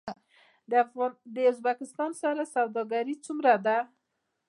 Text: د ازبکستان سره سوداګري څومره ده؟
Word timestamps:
د 1.35 1.37
ازبکستان 1.51 2.11
سره 2.21 2.43
سوداګري 2.55 3.15
څومره 3.25 3.53
ده؟ 3.65 3.77